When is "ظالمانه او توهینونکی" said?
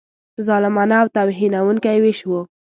0.47-1.97